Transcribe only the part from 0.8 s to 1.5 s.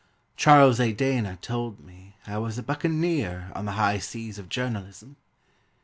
Dana